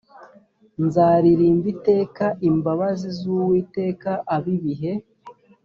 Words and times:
nzaririmba 0.85 1.67
iteka 1.75 2.25
imbabazi 2.49 3.07
z 3.17 3.19
uwiteka 3.35 4.11
ab 4.35 4.45
ibihe 4.55 4.91